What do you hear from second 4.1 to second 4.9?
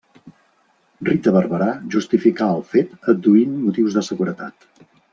seguretat.